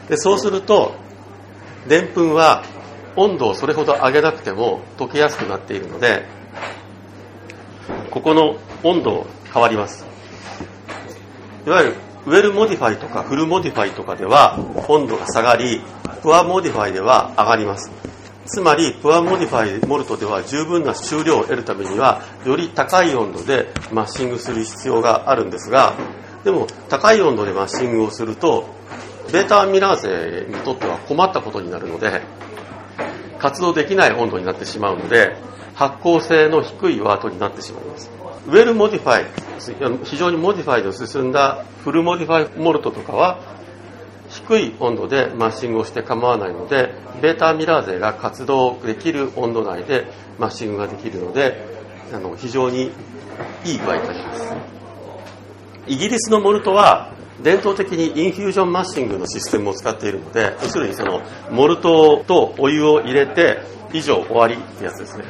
[0.09, 0.97] でそうすると
[1.87, 2.65] でんぷんは
[3.17, 6.25] 温度をそれほど上げなくても溶けやすくなっているので
[8.11, 10.07] ここの温度変わります
[11.67, 14.57] いわゆるウェルモディファイとかフルモディファイとかでは
[14.89, 15.81] 温度が下がり、
[16.23, 17.91] プアモディファイでは上がります。
[18.47, 25.95] つまり、プアモディファイモルトでは十分な収量を得るためには、より高い温度でマッシングする必要があるんですが、
[26.45, 28.69] でも、高い温度でマッシングをすると、
[29.33, 32.23] ベータアミラーゼにとっては困ったことになるので、
[33.43, 35.37] 活動できない温度になってしまうので、
[35.75, 38.11] 発酵性の低いワートになってしまいます。
[38.47, 43.41] ウェルモディファイ、非常にモディファイの進んだフルモディファイモルトとかは、
[44.29, 50.07] 低い温度でマッシングをして構わないので、ベータアミラーゼが活動できる温度内で
[50.39, 51.67] マッシングができるので、
[52.15, 52.93] あの非常に
[53.65, 54.55] いい具合になります。
[55.89, 63.61] イギリスのモルトは伝統的にインフュージョンマッシングのシステムを使っているので、要するにそのモルトとお湯を入れて
[63.93, 65.25] 以上終わりってやつですね。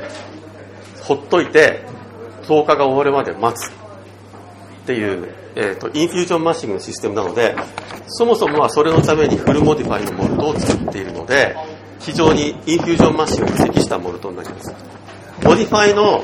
[1.03, 1.85] ほっといて
[2.43, 3.73] 糖化が終わるまで待つっ
[4.87, 7.55] ていう、えーと、インフュージョンマッシングのシステムなので、
[8.09, 11.57] そもそもはそれのためにフルモディファイのモルトを作っているので、
[12.01, 14.75] 非常にインフュージョンマッシングに適したモルトになります。
[15.45, 16.23] モディファイの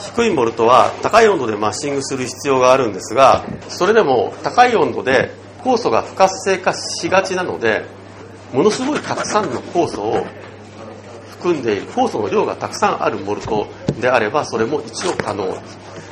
[0.00, 7.84] 低いモルトは高い温度でマッシングする必要があるんですが、それでも高い温度で酵素が不活性化しがちなので、
[8.52, 10.26] ものすごいたくさんの酵素を
[11.30, 13.66] 含んでいる、酵素の量がたくさんあるモルト
[14.00, 15.56] であれば、それも一応可能。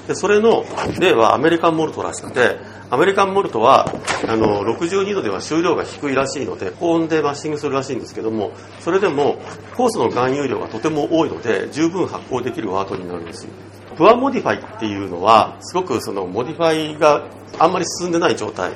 [0.06, 0.64] でそれの
[1.00, 2.56] 例はアメリカンモルトらしくて、
[2.88, 3.92] アメリカンモルトは
[4.28, 9.40] あの62度では収量が低いらしいので高温でマッシングするらしいんですけどもそれでも
[9.74, 13.50] 酵素の含有量がとても多いので十分発酵できるワートになるんですよ。
[13.96, 17.26] プアモディファイっていうのは、すごくそのモディファイが
[17.58, 18.72] あんまり進んでない状態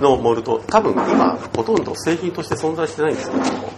[0.00, 3.70] のモルト、多分今ほとんど製品として存在してないんですけども、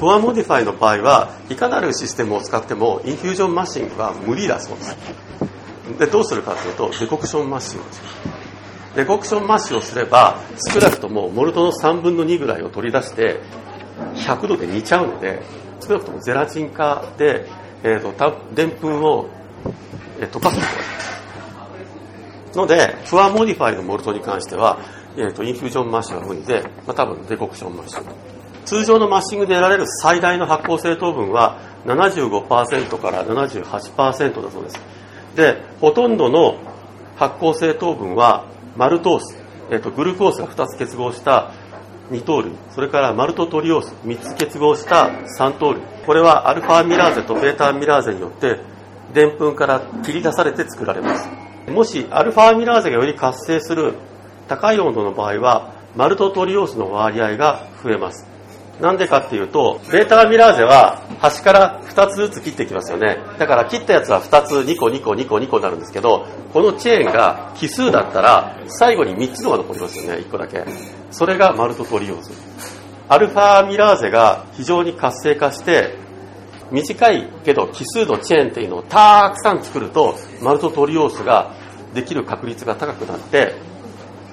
[0.00, 4.96] プアモディファイの場合は、いかなるシステムを使ってもインフュージョンマッシングは無理だそうです。
[5.98, 8.02] で、どうするかというと、デコクションマッシングです。
[8.96, 10.38] デコクションマッシュをすれば、
[10.72, 13.40] 少なくともモルトの3分の2ぐらいを取り出して、
[14.14, 15.42] 100度で煮ちゃうので、
[15.80, 17.48] 少なくともゼラチン化で、
[17.82, 18.12] えーと、
[18.54, 19.28] でんぷんを
[20.20, 20.58] え溶かす
[22.56, 24.78] ので、プアモディファイのモルトに関しては、
[25.16, 28.04] えーと、インフュージョンマッシュが無理で、まあ、多分デコクションマッシュ。
[28.64, 34.80] 通常のマッシングで得られる最大の発酵性糖分は75%から78%だそうです。
[35.36, 36.56] で、ほとんどの
[37.16, 38.46] 発酵性糖分は
[38.76, 39.36] マルトース、
[39.70, 41.52] えーと、グルコースが2つ結合した
[42.10, 45.82] 2糖類、それからマルトトリオース、3つ結合した3糖類。
[46.06, 48.60] これはアルファミラーゼとベータミラーゼによって
[49.14, 51.28] でんぷんから切り出されて作られます
[51.70, 53.94] もしアルファアミラーゼがより活性する
[54.48, 58.34] 高い温度の場合はマルトトリオースの割合が増えます
[58.80, 63.18] なんでかっていうと、ベータアミラーゼは端から2つずつ切っていきますよね。
[63.38, 70.64] だから切ったやつは2つ、2個、2個、2個、2個になるんですけど、このチェーンが奇数だったら、最後に3つのが残りますよね、1個だけ。
[71.12, 72.32] それがマルトトリオース。
[73.08, 75.96] アルファアミラーゼが非常に活性化して、
[76.74, 81.54] 短いけど奇数のチェーンっていうのをたくさん作るとマルトトリオースが
[81.94, 83.54] できる確率が高くなって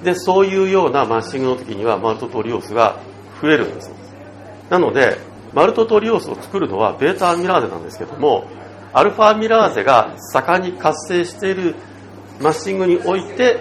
[0.03, 2.99] でそういうようなマッシングの時にはマルトトリオースが
[3.41, 3.91] 増えるんです
[4.69, 5.17] なので
[5.53, 8.47] マルトトリオースを作るのはベータアミラーゼなんですけども
[8.93, 11.75] アルファアミラーゼが盛んに活性している
[12.41, 13.59] マッシングにおいて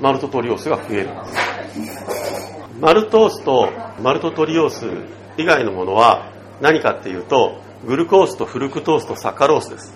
[0.00, 2.50] マルトトリオースが増えるんです。
[2.80, 3.70] マルトースと
[4.02, 4.86] マルトトリオース
[5.36, 9.94] 以外のものは何かっていうと、グルコースとフルクトースとサッカロースです。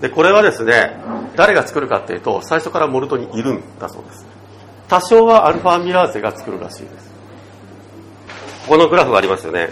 [0.00, 0.96] で、これはですね、
[1.36, 4.26] 誰が作るかっていうと、最初からモルトにいるんだそうです。
[4.88, 7.10] 多少はアルファミラーゼが作るらしいです。
[8.66, 9.70] ここのグラフがありますよね。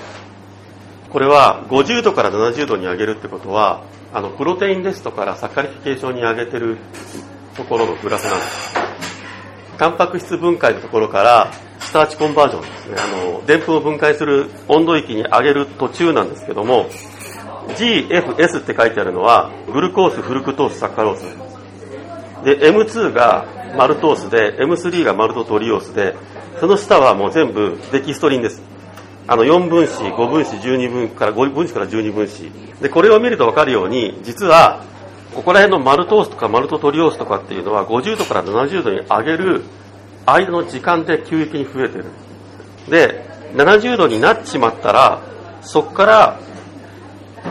[1.11, 6.79] これは50度から70度に上げるってことは、あの、プロテインレストからサッカリフィケーションに上げてる
[7.57, 8.75] ところのグラフなんです。
[9.79, 12.97] タンパク質分解のところからスターチコンバージョンですね。
[12.99, 16.89] あの、でんぷんを分解する温度域に上げる途中なんですけども、
[17.75, 21.25] GFS って書いてあるのは、グルコース、フルクトース、サッカロース。
[22.45, 26.15] で、M2 がマルトースで、M3 がマルトトリオースで、
[26.61, 28.63] その下はもう全部デキストリンです。
[29.29, 32.51] あの、4分子、5分子、12分から5分子から12分子。
[32.81, 34.85] で、これを見るとわかるように、実は、
[35.35, 39.65] ここら辺のマルトースとかマルトトリオースとかっていうのは50度から70度に上げる
[40.25, 42.05] 間の時間で急激に増えてる。
[42.89, 45.21] で、70度になっちまったら、
[45.61, 46.41] そこから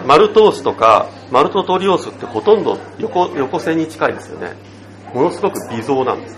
[0.05, 4.53] マルトースとかマルトトリオスってほとんど横横線に近いですよね。
[5.13, 6.37] ものすごく微増なんです。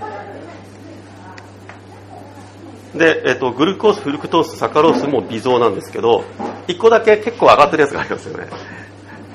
[2.96, 6.24] で、えっ、と、グルコース、フルクトース、サカロースも微増なんですけど、
[6.68, 8.48] 1個だけ結構上がってるやつがありますよね。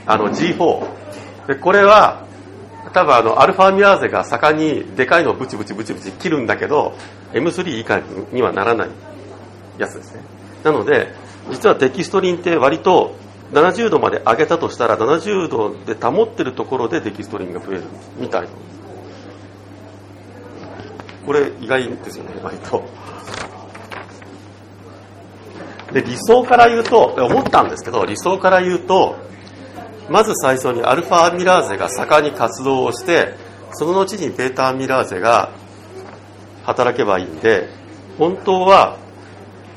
[0.07, 0.87] あの G4。
[1.49, 2.27] で、これは
[2.93, 6.95] 多分あのアルファアミラーゼが盛んにでかいのをブチブチブチブチ切るんだけど
[7.33, 8.01] M3 以下
[8.33, 8.89] にはならない
[9.79, 10.21] やつですね
[10.63, 11.09] なので
[11.51, 13.15] 実はデキストリンって割と
[13.53, 17.85] 70度まで上げたとしたら70度で保ってるところでデキストリンが増える。
[18.19, 18.49] みたい
[21.27, 22.83] これ意外ですよね割と。
[25.93, 29.17] で理想から言うと思ったんですけど理想から言うと
[30.09, 33.35] まず最初にアルファアミラーゼが盛んに活動をして
[33.73, 35.53] その後にベータアミラーゼが
[36.65, 37.69] 働けばいいんで
[38.19, 38.99] 本当は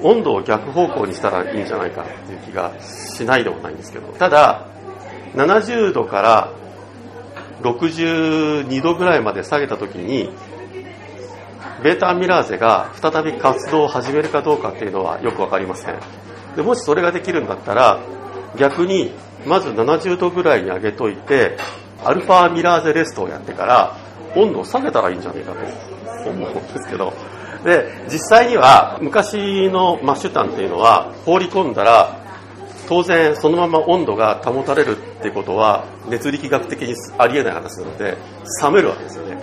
[0.02, 4.66] 温度を逆方向にしたらいいんじゃないかっていう気がしないでもないんですけどただ
[5.36, 6.52] 70度から
[7.62, 10.30] 62度ぐらいまで下げた時に
[11.84, 16.00] ベータミラーゼが再び活動を始めるかどうかっていうのはよく分かりません。
[16.56, 18.00] でもしそれができるんだったら
[18.58, 19.12] 逆に
[19.46, 21.58] まず70度ぐらいに上げといて
[22.04, 23.98] アルファミラーゼレストをやってから
[24.36, 25.54] 温度を下げたらいいんじゃないか
[26.24, 27.14] と思うんですけど
[27.66, 32.24] で実際には昔のマッシュタンっていうのは放り込んだら
[32.88, 38.18] 当然そのまま温度が保たれるってことは熱力学的にありえない話なので
[38.62, 39.38] 冷めるわけですよね。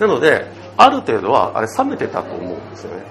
[0.00, 3.04] なのである程度はあれ冷めてたと思うんですよね。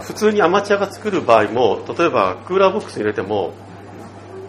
[0.00, 3.52] 普通にアマチュアが作る場合も例えばクーラーボックスに入れても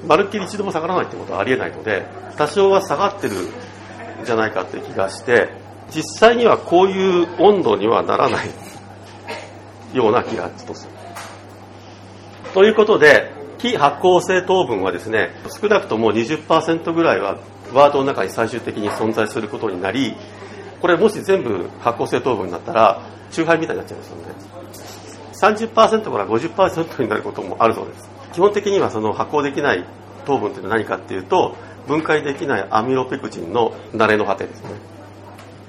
[0.07, 2.05] まるっきり一度も下がらないってことはありえないので
[2.37, 3.49] 多少は下がってるん
[4.23, 5.49] じゃないかって気がして
[5.89, 8.66] 実際にはこういう温度にはならない。
[9.97, 10.91] ような気がちょっとする。
[12.53, 15.31] ということで非発酵性糖分はですね
[15.61, 17.37] 少なくとも20%ぐらいは
[17.73, 20.15] ワードの中に最終的に存在することになり
[20.79, 28.09] これもし全部発酵性糖分になったら酎ハイみたいになっちゃいますので30%から50%になることもあるそうです。
[28.33, 29.85] 基本的にはその発酵できない
[30.25, 31.55] 糖分っていうのは何かっていうと
[31.87, 34.69] 分解できないアミロペクチンの慣れの果てですね。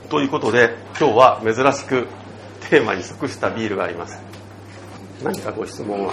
[0.09, 2.07] ということで今日は珍しく
[2.69, 4.21] テーマに即したビールがあります。
[5.23, 6.13] 何かご質問は？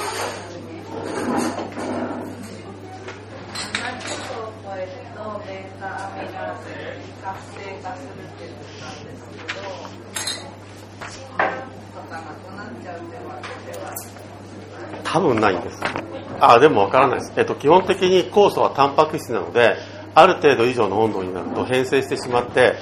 [15.04, 15.82] 多分ないんです。
[16.42, 19.78] あでもわからないです、えっと、基本的に酵素はタンパク質なので
[20.14, 22.76] ある程度以上の温度になると変性してしまって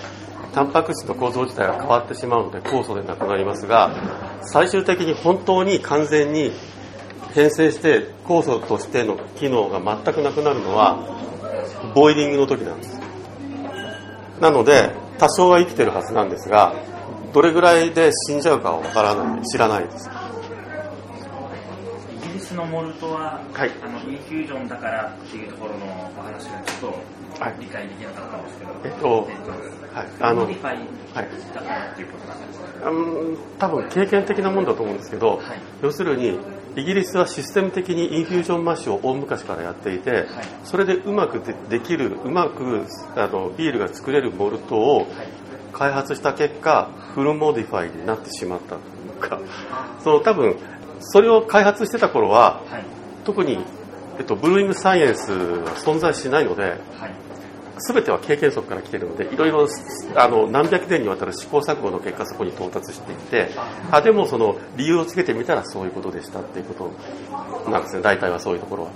[0.53, 3.91] タンパク質の構造自体が変わってしまうので酵素でなくなりますが
[4.43, 6.51] 最終的に本当に完全に
[7.33, 10.99] 変性して酵素としての機能が全くなくなるのは
[11.95, 12.99] ボイリングの時なんです。
[14.39, 16.75] なので多少は生きてるはずなんですが
[17.33, 20.09] どれぐらいで死んじゃうかはわからない知らないです。
[22.23, 23.71] イギリスのモルトは、はい。
[23.81, 27.55] あのインフュージョンだからっていうところのお話がちょっとはい。
[27.59, 29.27] 理解できなかったんですけど、えっと
[29.93, 30.07] はい。
[30.19, 32.59] あのからっていうことなんです。
[32.59, 32.93] か、う
[33.33, 35.59] ん多分経験的なもんだと思うんですけど、はい。
[35.81, 36.39] 要するに
[36.75, 40.25] イギリスはシステム的にインフュージョンマッシュを大昔からやっていて、はい。
[40.63, 42.85] それでうまくでできるうまく
[43.15, 45.07] あのビールが作れるモルトをはい。
[45.73, 48.79] 開発した結果 full modify になってしまったとい
[49.17, 49.41] うか
[50.03, 50.55] その多分
[50.99, 52.85] それを開発してた頃ははい。
[53.25, 53.57] 特に、
[54.19, 56.77] えっと、 brewing science は存在しないのではい
[57.77, 59.67] 全ては経験則から来ているのでいろいろ
[60.15, 63.49] あの何百年にわたる試行錯誤の結果そこに到達していって
[63.91, 66.91] あでもその理由をつけてみたらそういうことでしたっていうこ
[67.65, 68.01] となんですね。
[68.01, 68.91] 大体はそういうところは。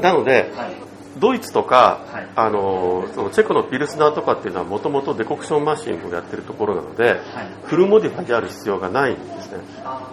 [0.00, 0.74] なのではい
[1.18, 2.28] ドイツとか、はい。
[2.36, 7.20] あのそのチェコのピルスナーとかっていうのはもともと decoction mashing をやってるところなのではい。
[7.64, 9.58] full modify である必要がないんですね。
[9.84, 10.12] あ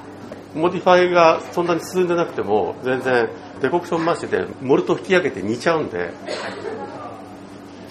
[0.55, 3.29] modify がそんなに進んでなくても全然
[3.61, 6.11] decoction mashing でモルトを引き上げて煮ちゃうんで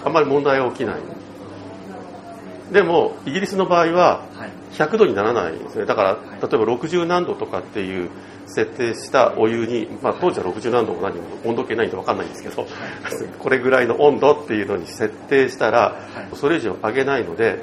[0.05, 0.95] あんまり問題は起きない。
[2.71, 4.51] でもイギリスの場合ははい。
[4.75, 5.85] 100度にならないんですね。
[5.85, 8.09] だから例えば60何度とかっていう
[8.47, 12.67] 設定したお湯に、まあ、当時は60何度も何も温度計ないんで分かんないんですけど
[13.39, 15.95] これぐらいの温度っていうのに設定したらは
[16.31, 16.35] い。
[16.35, 17.59] それ以上上げないのではい。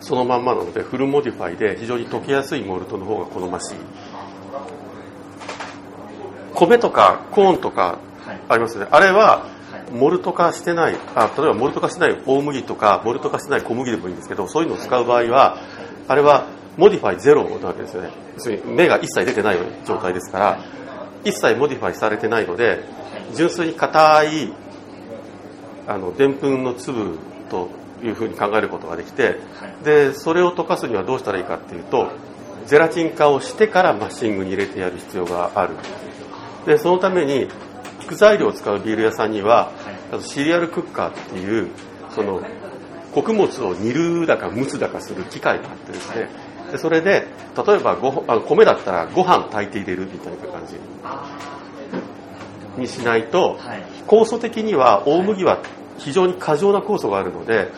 [0.00, 3.74] そのまんまなので full modify で非常に溶けやすいモルトの方が好ましい。
[6.54, 8.40] 米とかコーンとかはい。
[8.48, 8.86] ありますね。
[8.90, 9.59] あれははい
[9.92, 15.58] モルト化してないあ例えばモルト化してない大麦とかモルト化してない小麦でもいいんですけどそういうのを使う場合は
[16.08, 16.46] あれは
[16.76, 18.10] modify ゼロなわけですよね。
[18.36, 20.64] 要するに芽が一切出てない状態ですから
[21.24, 22.84] 一切 modify されてないので
[23.34, 24.52] 純粋に硬い
[25.86, 27.18] あのでんぷんの粒
[27.50, 27.68] と
[28.02, 29.36] いうふうに考えることができて
[29.84, 32.10] でそれを溶かすにはどうしたらいいかっていうと
[32.66, 35.74] ゼラチン化をしてから mashing に入れてやる必要がある。
[36.66, 37.48] でそのために
[38.00, 39.72] 副材料を使うビール屋さんには
[40.12, 41.68] あと cereal cooker っていう
[42.10, 42.42] その
[43.14, 46.28] 穀物を煮るだか蒸すだかする機械があってですね。
[46.72, 47.26] でそれで
[47.66, 50.76] 例えばごあの米だったらご飯炊いて入れるみたいな感じ
[52.80, 53.82] にしないとはい。
[54.06, 55.60] 酵素的には大麦は
[55.98, 57.68] 非常に過剰な酵素があるのではい。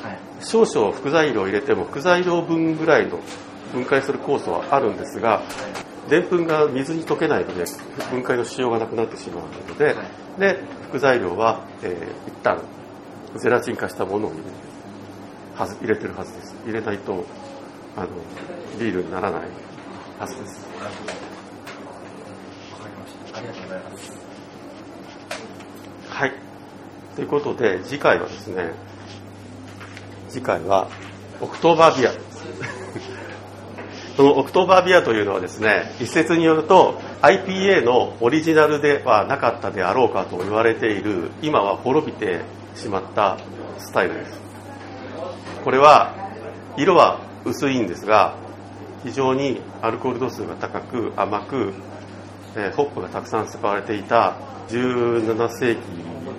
[0.40, 3.20] 少々副材料を入れても副材料分ぐらいの
[3.72, 5.42] 分解する酵素はあるんですが
[6.08, 7.64] でんぷんが水に溶けないので
[8.10, 9.96] 分解のしようがなくなってしまうので、はい
[10.38, 10.58] で
[10.88, 12.60] 副材料は、えー一旦
[13.36, 14.46] ゼラチン化したものを入れる
[15.56, 16.54] はず入れてるはずです。
[16.66, 17.24] 入れないと
[17.96, 18.08] あの
[18.78, 19.42] ビールにならない
[20.18, 20.66] はずです。
[20.78, 20.90] わか
[22.88, 23.78] りましたありがとうござい。
[23.80, 24.12] ます
[26.10, 26.32] はい。
[27.16, 28.72] ということで次回はですね
[30.28, 30.88] 次回は
[31.40, 32.12] October beer。
[32.12, 32.44] です
[34.16, 42.42] その October beer というのはですね一説によると IPA のオリジナルではなかったであろうかと言われている今は滅びて
[42.74, 43.38] しまった
[43.78, 44.40] スタイルです。
[45.64, 46.14] これは
[46.76, 48.36] 色は薄いんですが
[49.04, 51.72] 非常にアルコール度数が高く甘く、
[52.56, 54.36] えホップがたくさん使われていた
[54.68, 55.80] 17世紀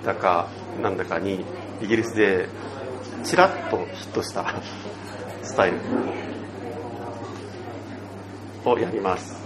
[0.04, 0.48] だか
[0.82, 1.44] なんだかに
[1.82, 2.48] イギリスで
[3.22, 4.54] ちらっとヒットした
[5.42, 6.33] スタイル。
[8.70, 9.43] をやります。